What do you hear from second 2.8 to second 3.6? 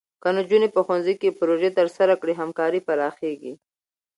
پراخېږي.